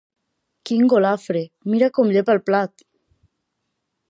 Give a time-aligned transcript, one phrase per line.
[0.69, 1.43] Quin golafre:
[1.75, 2.87] mira com llepa el plat!